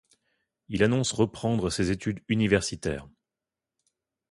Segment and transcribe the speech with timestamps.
[0.69, 3.07] Il annonce reprendre ses études universitaires.